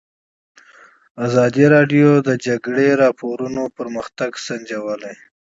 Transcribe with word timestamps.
ازادي 1.25 1.65
راډیو 1.75 2.09
د 2.21 2.23
د 2.27 2.29
جګړې 2.45 2.87
راپورونه 3.03 3.61
پرمختګ 3.77 4.31
سنجولی. 4.45 5.15